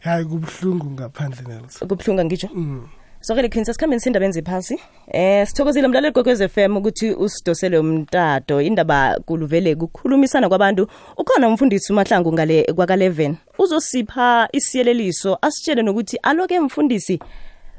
[0.00, 1.88] Hayi kubuhlungu ngaphandle nelson.
[1.88, 2.48] Kubuhlunga ngitsho?
[2.54, 2.88] Mm.
[3.20, 4.78] sokele queen sesikhambeni sindaba enziphasi
[5.12, 8.60] eh sithokozile mlaleli gogwez FM ukuthi usidosele umtato.
[8.60, 10.86] Indaba kuluvele kukhulumisana kwabantu.
[11.16, 17.18] Ukhona umfundisi umahlangu ngale kwaka-11 uzosipha isiyeleliso asitshele nokuthi aloke mfundisi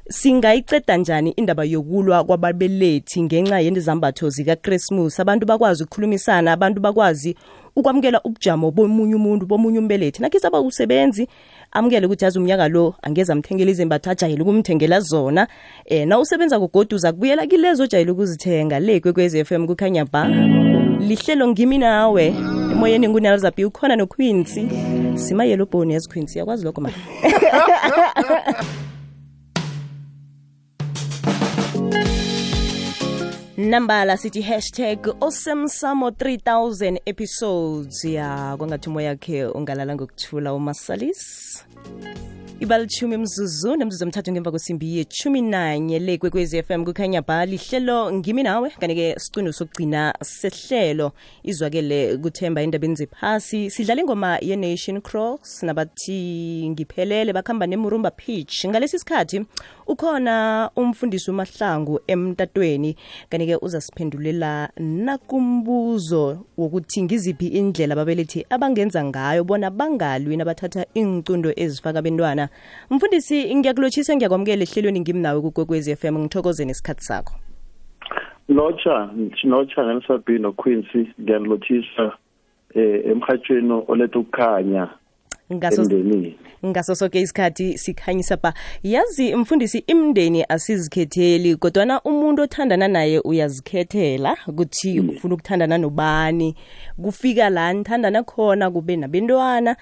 [0.10, 7.36] singayiceda njani indaba yokulwa kwababelethi ngenxa yendizambatho zikakrismus abantu bakwazi ukukhulumisana abantu bakwazi
[7.76, 10.22] ukwamukela ubujamo bomunye umuntu bomunye umbelethi.
[10.22, 11.28] Nakhe saba usebenzi
[11.72, 15.48] amukele ukuthi yazi umnyaka lo angeze amthengela izembatho ajayele ukumthengela zona.
[15.86, 18.80] Eh na usebenza kugoduza kubuyela kilezo ojayele ukuzithenga?
[18.80, 20.28] Le kwekwez f m kukhanya ba
[21.00, 22.28] lihlelo ngimi nawe.
[22.72, 24.68] Emoyeni ngunelzabi ukhona noquincy.
[25.16, 26.90] Simayelobhoni yazi quincy yakwazi lokho ma
[33.70, 38.06] nambala sithi hashtag osemsamo 3000 episodes.
[38.06, 41.66] Ya kwangathi umoya yakhe ungalala ngokuthula umasalis
[42.60, 48.44] ibalithumi mzuzu nemzuzu emthathu ngemva kwesimbi yechumi nanye le kwekwezi FM kukhanya ba lihlelo ngimi
[48.44, 51.12] nawe kanti-ke siqino sokugcina sehlelo
[51.44, 53.70] izwakele kuthemba endabeni zephasi.
[53.70, 58.66] Sidlala ingoma ye-nation cross nabathi ngiphelele bakuhamba nemurumba pitch.
[58.66, 59.46] Ngalesi sikhathi
[59.88, 62.96] ukhona umfundisi umahlangu emtatweni
[63.30, 72.02] kanti-ke uzasiphendulela nakumbuzo wokuthi ngiziphi indlela ababelethi abangenza ngayo bona bangalwi nabathatha iincundo ezifaka
[72.50, 77.36] abentwana mfundisi ngiyakulotshisa ngiyakwamukela ehlelweni ngimnawe kukwekwezi FM ngithokoze nesikhathi sakho.
[78.50, 79.10] Lotsha
[79.44, 82.18] notsha nelisabi noquincy ngiyanilothisa
[82.76, 84.90] eh emhathweni oletha ukukhanya
[85.54, 86.36] ngaso emndenini.
[86.66, 95.00] ngaso soke isikhathi sikhanyisa ba yazi mfundisi imndeni asizikhetheli kodwana umuntu othandana naye uyazikhethela ukuthi
[95.00, 96.56] ufuna ukuthandana nobani.
[97.02, 99.76] Kufika la nithandana khona kube nabentwana.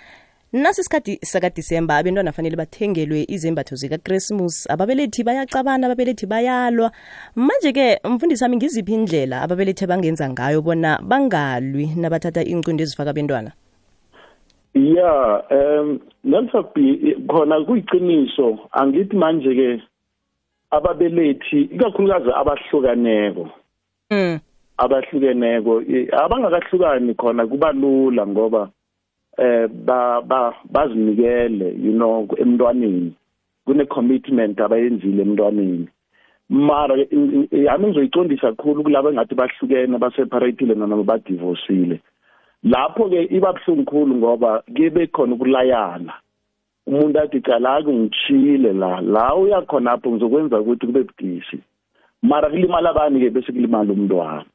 [0.54, 6.92] Nasi isikhathi sakadisemba abentwana fanele bathengelwe izembatho zikakrismus ababelethi bayacabana ababelethi bayalwa.
[7.36, 13.52] Manje-ke mfundisi wami ngiziphi indlela ababelethi abangenza ngayo bona bangalwi nabathatha iincundo ezifaka abentwana?
[14.74, 18.60] Ya um nelisabi khona kuyiqiniso.
[18.72, 19.84] Angithi manje ke
[20.72, 23.50] ababelethi ikakhulukazi abahlukaneko.
[24.12, 24.40] Mm.
[24.78, 25.82] abahlukeneko
[26.14, 28.70] abangakahlukani khona kuba lula ngoba
[29.38, 33.14] eh ba ba bazinikele you know emntwaneni.
[33.66, 35.88] Kune commitment abayenzile emntwaneni.
[36.50, 42.00] Mara i- yami ngizoyiqondisa kakhulu kulabo engathi bahlukene baseparateile noma badivorcile
[42.64, 46.14] lapho ke iba buhlungu khulu ngoba kube khona ukulayana.
[46.88, 51.60] Umuntu athi calake ngishile la la uya khonapho ngizokwenza ukuthi kube budisi.
[52.24, 54.46] Mara kulimala abani ke bese kulimala umntwana?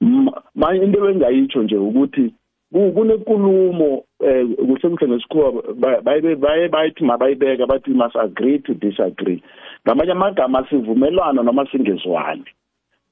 [0.00, 2.32] Ma- manje into ebengayitsho nje ukuthi
[2.72, 8.74] ku- kunenkulumo eh kuhle kuhle ngesikhuwa ba- baye baye bayithi mabayibeka bathi must agree to
[8.74, 9.42] disagree.
[9.86, 12.44] Ngamanye amagama sivumelwana noma singezwani.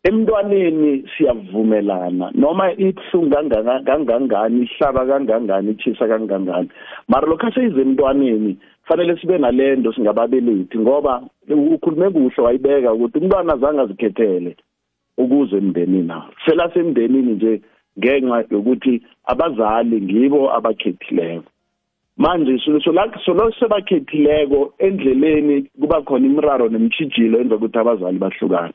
[0.05, 2.31] Emntwaneni siyavumelana.
[2.35, 6.68] Noma kanganga- kangangani ihlaba kangangani ichisa kangangani.
[7.09, 13.81] Mara lokho aseyize emntwaneni fanele sibe nalento singababelethi ngoba ukhulume kuhle wayibeka ukuthi umntwana zange
[13.81, 14.57] azikhethele
[15.18, 17.61] ukuze emndenini awo selasemndenini nje
[17.99, 21.51] ngenxa yokuthi abazali ngibo abakhethileko.
[22.17, 28.75] Manje solokhu solo sebakhethileko endleleni kuba khona imiraro nemtshijilo enza ukuthi abazali bahlukane.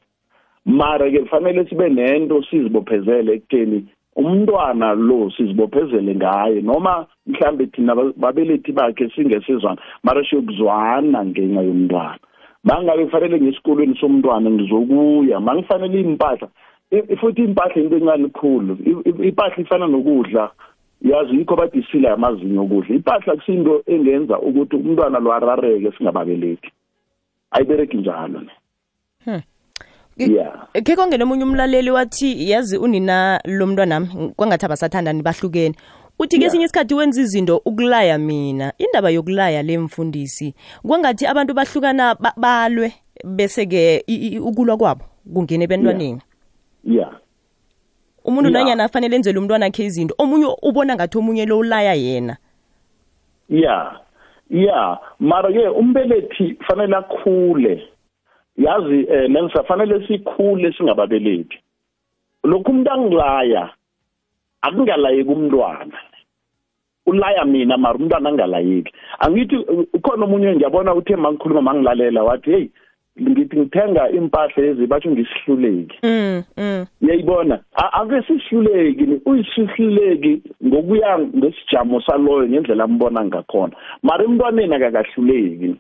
[0.66, 8.14] Mara ke kufanele sibe nento sizibophezele ekutheni umntwana lo sizibophezele ngaye noma mhlambe thina ba-
[8.16, 12.20] babelethi bakhe singesizwana mara siyokuzwana ngenxa yomntwana.
[12.64, 16.73] Mangabe kufanele ngesikolweni somntwana ngizokuya mangifanele impahla i-
[17.20, 20.52] futhi impahla into encane khulu I- i- impahla ifana nokudla
[21.02, 22.96] yazi yikho bathi isila yamazinyo okudla.
[22.96, 26.72] Impahla kusinto engenza ukuthi umntwana lo arareke singababelethi
[27.52, 28.52] ayibereki njalo ne.
[30.18, 30.68] Yeah.
[30.84, 35.76] Khe kongena omunye umlaleli wathi yazi unina lo mntwanami kwangathi abasathandani bahlukene.
[36.20, 38.74] Uthi kesinye isikhathi wenza izinto ukulaya mina.
[38.78, 40.54] Indaba yokulaya le mfundisi
[40.88, 42.94] kwangathi abantu bahlukana ba- balwe
[43.26, 44.04] bese-ke
[44.42, 45.02] ukulwa kwabo
[45.34, 46.10] kungene ebantwaneni.
[46.10, 46.33] yeah
[48.26, 48.52] umuntu Yeah.
[48.52, 52.38] nanyana afanele enzele umntwana akhe izinto omunye ubona ngathi omunye lo ulaya yena.
[53.50, 54.00] Yeah.
[54.50, 55.00] Yeah.
[55.20, 57.84] Mara ke umbelethi fanele akhule.
[58.58, 61.58] Yazi eh lenza fanele sikhule singababelethi.
[62.44, 63.70] Lokhu umuntu angilaya
[64.62, 65.98] akungalayeki umntwana.
[67.06, 68.94] Ulaya mina mara umntwana angalayeki.
[69.20, 69.56] Angithi
[69.94, 72.68] ukhona omunye ngiyabona uthe mangikhuluma mangilalela wathi hey
[73.22, 75.98] ngithi ngithenga impahla ezi batsho ngisihluleki.
[76.04, 76.86] Mm, mm.
[77.02, 83.74] uyayibona A- ake sihluleki uyisihluleki ngokuya ngesijamo saloyo ngendlela ambona ngakhona.
[84.04, 85.76] Mara emntwaneni akakahluleki.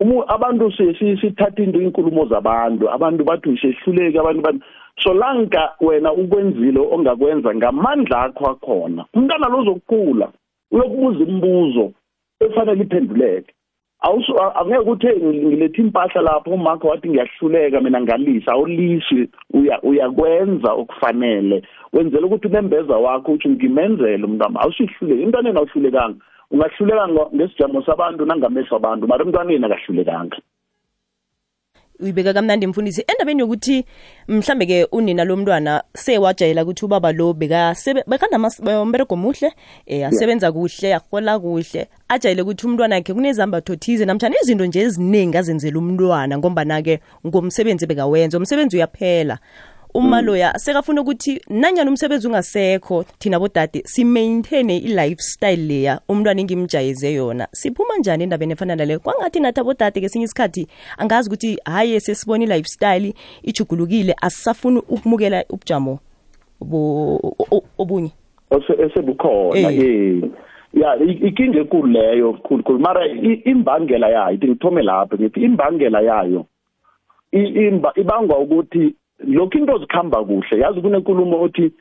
[0.00, 2.90] Umu- abantu si- si- sithatha into inkulumo zabantu.
[2.90, 4.60] Abantu bathi usehluleki abantu bathi
[5.02, 9.04] solanka wena ukwenzile ongakwenza ngamandla akho akhona.
[9.14, 10.28] Umntwana lozokukhula
[10.70, 11.92] uyokubuza imibuzo
[12.40, 13.52] efanele iphenduleke.
[14.02, 19.80] Awusu a- angeke ukuthi "Hey, ngilethe impahla lapho umakho wathi ngiyahluleka mina ngalisa awulisi uya
[19.82, 21.62] uyakwenza okufanele.
[21.92, 26.16] Wenzela ukuthi unembeza wakho uthi ngimenzele umntwana awusihluleki emntwaneni awuhlulekanga.
[26.50, 30.36] Ungahluleka ngo- ngesijamo sabantu nangamehlo abantu mara emntwaneni akahlulekanga.
[32.02, 33.04] Uyibeka kamnandi mfundisi.
[33.06, 33.84] Endabeni yokuthi
[34.28, 39.52] mhlambe ke unina lomntwana sewajayela ukuthi ubaba lo bekanamberego muhle
[39.86, 41.88] eh asebenza kuhle ahola kuhle.
[42.08, 48.38] Ajayele ukuthi umntwana akhe kunezambatho thize namtshana izinto nje eziningi azenzela umntwana ngombana-ke ngomsebenzi bekawenza
[48.38, 49.38] umsebenzi uyaphela
[49.94, 57.48] uma loya sekafuna ukuthi nanyana umsebenzi ungasekho thina bodade si-maintaine i-lifestyle leya umntwana engimjayeze yona.
[57.52, 60.66] Siphuma njani endabeni efana naleyo kwangathi nathi abodade kesinye isikhathi
[60.98, 65.98] angazi ukuthi hhayi sesibona i-lifestyle ijugulukile asisafuni ukumukela ubujamo
[66.60, 68.10] bo- o- o- obunye.
[68.50, 69.78] Ose- esebukhona Eh.
[69.78, 70.22] eh
[70.74, 72.78] ya i- ikinga enkulu leyo khulu khulu.
[72.78, 76.46] Mara i- imbangela yayo ithi ngithome lapho ngithi imbangela yayo
[77.32, 78.94] i- imba- ibangwa ukuthi
[79.26, 80.58] lokhu into zikhamba kuhle.
[80.60, 81.72] Yazi kunenkulumo othi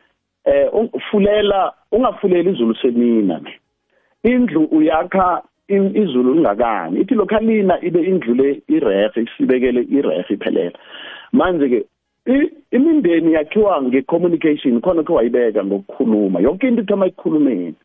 [0.46, 3.42] eh ung- fulela ungafuleli izulu semina
[4.24, 7.00] indlu uyakha izulu lingakani.
[7.02, 10.78] Ithi lokhalina ibe indlu le irehe isibekele irehe iphelela.
[11.32, 11.86] Manje ke
[12.72, 16.40] imindeni yakhiwa nge-communication khona khe wayibeka ngokukhuluma.
[16.40, 17.76] Yonke into ithoma ekukhulumeni.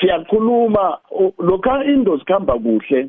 [0.00, 0.98] Siyakhuluma
[1.38, 3.08] lokha into zikhamba kuhle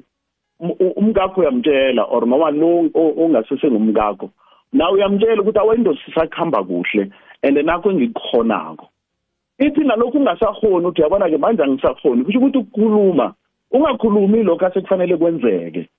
[0.59, 4.29] um- umkakho uyamtshela or noma lo o- ongasesengumkakho
[4.73, 7.11] nawe uyamtshela ukuthi awento sisakuhamba kuhle
[7.43, 8.87] and nakho engikukhonako.
[9.59, 13.33] Ithi nalokhu ungasahoni ukuthi uyabona-ke manje angisahoni kusho ukuthi ukukhuluma
[13.71, 15.89] ungakhulumi lokhu asekufanele kwenzeke.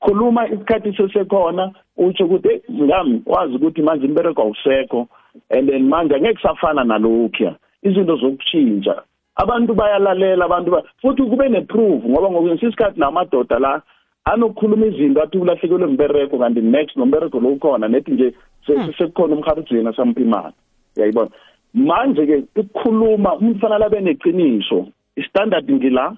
[0.00, 5.08] Khuluma isikhathi sesekhona utsho ukuthi "Eh, ngami wazi ukuthi manje imbereko awusekho
[5.50, 9.02] and then manje angeke kusafana nalokhuya izinto zokushintsha.
[9.36, 13.82] Abantu bayalalela abantu ba- futhi kube neproof ngoba ngokwenza isikhathi namadoda la
[14.24, 18.34] anokukhuluma izinto athi ulahlekelwe mbereko kanti next nombereko lo ukhona nethi nje
[18.66, 20.54] se- sekukhona umharijweni asampha imali
[20.96, 21.30] uyayibona?
[21.74, 26.16] Manje ke ukukhuluma umuntu fanele abe neqiniso istandard ngila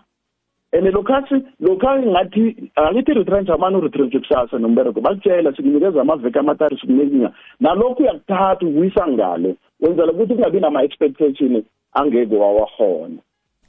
[0.73, 7.33] and lokhasi lokha ngathi angithi retrench amane uretrench kusasa nombereko bakutshela sikunikeza amaveki amathathu sikunika
[7.61, 11.63] nalokhu uyakuthatha ukuyisa ngale wenzela ukuthi kungabi nama-expectation
[11.93, 13.19] angeke wawahona.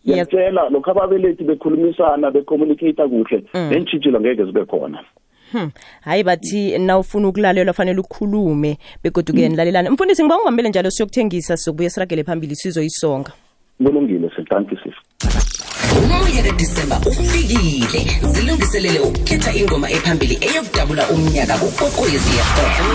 [0.07, 4.99] Ngiyakutshela lokho ababelethi bekhulumisana becommunicate kuhle neentshijilo ngeke zibe khona.
[5.51, 5.71] Hmm.
[6.01, 9.49] hayi bathi nawufuna ukulalelwa fanele ukhulume begoduke hmm.
[9.49, 9.89] nilalelane.
[9.89, 13.31] Mfundisi ngiba ungambele njalo siyokuthengisa sizokubuye siragele phambili sizoyisonga
[13.77, 15.01] kulungile sethanki sisi
[15.97, 18.01] umoya kadisemba ufikile.
[18.33, 22.85] Zilungiselele ukukhetha ingoma ephambili eyokudabula umnyaka kukokwezi fm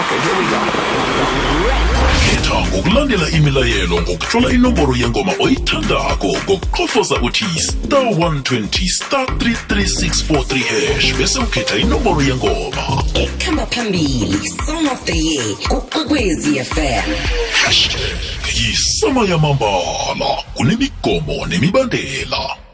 [0.00, 1.95] okay here we go
[2.26, 11.38] khetha ngokulandela imilayelo ngokuthola inomboro yengoma oyithandako ngokuqofoza uthi star 120 star 33643 hash bese
[11.38, 12.84] ukhetha inomboro yengoma.
[13.24, 17.14] Ikhamba phambili song of the year kukokwezi fm
[17.52, 18.18] hashtag
[18.56, 22.65] yisama yamambala kunemigomo nemibandela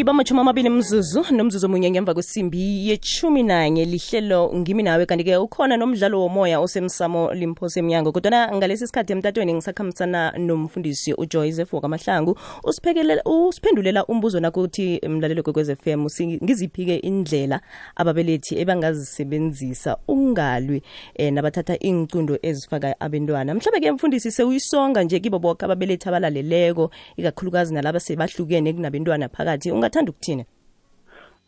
[0.00, 5.06] iba amashumi amabili mzuzu nomzuzu omunye ngemva kwesimbi yechumi nanye lihlelo ngimi nawe.
[5.06, 12.38] Kanti-ke ukhona nomdlalo womoya osemsamo limphosa emnyango kodwana ngalesi sikhathi emtatweni ngisakhambisana nomfundisi ujoseph wakamahlangu
[12.64, 16.06] usiphekelela- usiphendulela umbuzo nakuthi mlalelo kwekwez f m
[16.42, 17.60] ngiziphi-ke indlela
[17.96, 20.82] ababelethi ebangazisebenzisa ungalwi
[21.18, 23.54] um nabathatha iy'ncundo ezifaka abentwana?
[23.54, 30.44] Mhlawumbe-ke mfundisi sewuyisonga nje kibo boke ababelethi abalaleleko ikakhulukazi nalaba sebahlukene kunabentwana phakathi ungathanda ukuthini?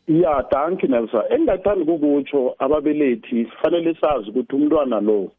[0.09, 5.31] Ya danki nelsa engingathandi kukutsho ababelethi fanele sazi ukuthi umntwana lo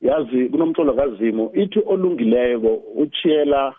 [0.00, 3.74] yazi kunomtlolo kazimu ithi olungileko uchiyela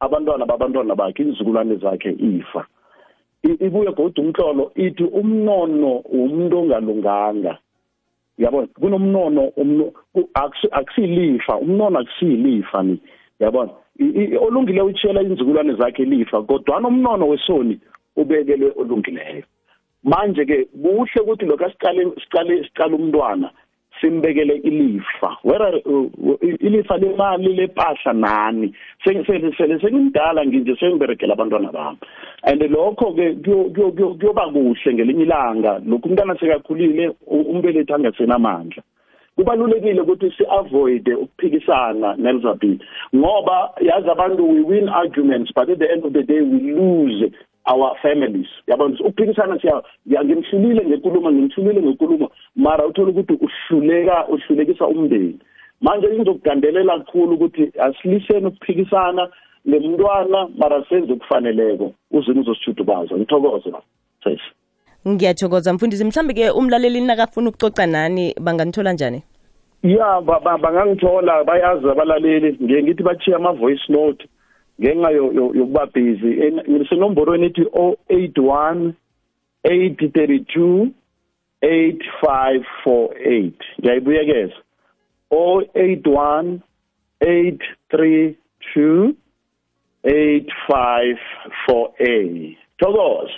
[0.00, 2.66] abantwana babantwana bakhe izizukulwane zakhe ifa.
[3.42, 7.58] Ibuye kodwa umtlolo ithi umnono umuntu ongalunganga.
[8.38, 9.52] Yabona kunomnono
[10.72, 13.00] akusilifa umnono akusilifa ni
[13.40, 13.70] yabona?
[14.40, 17.78] Olungile uchiyela izizukulwane zakhe lifa kodwana umnono wesoni
[18.16, 19.42] ubekelwe olungileyo.
[20.04, 23.50] Manje ke kuhle ukuthi lokho siqale siqale siqale umntwana
[24.00, 25.36] simbekele ilifa.
[25.44, 28.74] Where uh, ilifa lemali lepahla nani?
[29.04, 29.24] Sele
[29.56, 31.98] sele sengimdala nginje sengiberegela abantwana bami.
[32.44, 35.80] And lokho ke kuyo- kuyo- kuyo- kuyoba kuhle ngelinye ilanga.
[35.86, 38.82] Lokhu umntwana sekakhulile u- umbelethi angasenamandla
[39.38, 42.80] kubalulekile ukuthi si-avoide ukuphikisana nelzabit
[43.16, 47.30] ngoba yazi abantu we win arguments but at the end of the day we lose
[47.72, 48.46] our families.
[48.66, 55.38] Yabona ukuphikisana siya ya- ngimhlulile ngenkulumo ngimhlulile ngenkulumo mara uthola ukuthi uhluleka uhlulekisa umndeni.
[55.80, 59.28] Manje ngizokugandelela kakhulu ukuthi asiliseni ukuphikisana
[59.64, 61.92] nemntwana mara senze okufaneleko.
[62.10, 63.16] Uzini uzosithudubaza?
[63.16, 63.82] Ngithokoze la
[64.24, 64.50] sesi
[65.08, 66.04] ngiyathokoza mfundisi.
[66.04, 69.22] Mhlawumbe-ke umlaleli nakafuna ukucoca nani banganithola njani?
[69.82, 74.28] Ya ba- ba- bangangithola bayazi abalaleli ngiye ngithi bachiye ama-voice note
[74.80, 76.40] ngenxa yo- yo- yokuba busy.
[76.46, 78.92] En- ngisenomborweni ethi 081
[79.64, 80.88] 832
[81.62, 84.54] 8548 ngiyayibuyekeza.
[85.30, 86.58] 081
[87.20, 89.14] 832
[90.04, 93.32] 8548 thokoza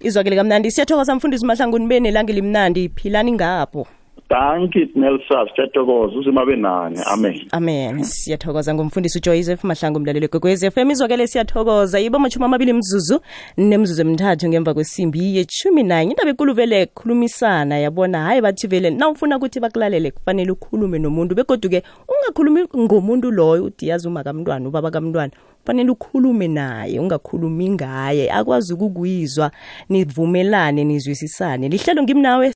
[0.00, 2.88] izwakele kamnandi siyathokoza mfundisi mahlanguni beni elanga elimnandi.
[2.88, 3.86] Philani ngapho.
[4.30, 6.18] Danki nelsas siyathokoza.
[6.18, 7.40] Uzima benani amen.
[7.52, 8.02] Amen.
[8.02, 10.90] Siyathokoza ngumfundisi ujoyzef mahlangu mlaleli kwekwez f m.
[10.90, 11.98] Izwakele siyathokoza.
[11.98, 13.20] Yibo amashumi amabili mzuzu
[13.56, 16.10] nemzuzu emthathu ngemva kwesimbi yechumi nanye.
[16.10, 18.24] Indaba ekulu vele khulumisana yabona?
[18.24, 23.98] Hayi bathi vele na ufuna ukuthi bakulalele kufanele ukhulume nomuntu begoduke ungakhulumi ngomuntu loyo udiyazi
[23.98, 25.32] yazi uma kamntwana ubaba kamntwana
[25.64, 29.50] fanele ukhulume naye ungakhulumi ngaye akwazi ukukuyizwa
[29.88, 31.68] nivumelane nizwisisane.
[31.68, 32.46] Lihlelo ngimnawe